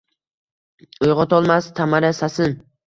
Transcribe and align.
Uyg’otolmas 1.09 1.71
Tamara 1.83 2.15
sasin 2.25 2.63